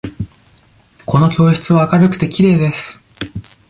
[1.05, 3.03] この教室は明るくて、きれいです。